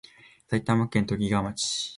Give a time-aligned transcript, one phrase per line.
[0.49, 1.87] 埼玉県ときがわ町